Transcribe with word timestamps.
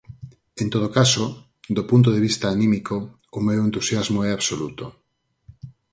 En 0.63 0.67
todo 0.73 0.87
caso, 0.97 1.23
do 1.75 1.83
punto 1.91 2.09
de 2.15 2.23
vista 2.27 2.45
anímico, 2.49 2.95
o 3.37 3.39
meu 3.47 3.59
entusiasmo 3.67 4.19
é 4.29 4.31
absoluto. 4.33 4.85